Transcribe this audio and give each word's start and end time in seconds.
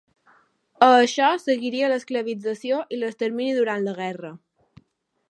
A 0.85 0.87
això 1.01 1.27
seguiria 1.43 1.91
l'esclavització 1.91 2.79
i 2.97 2.99
l'extermini 3.01 3.55
durant 3.59 3.87
la 3.91 3.95
guerra. 4.01 4.37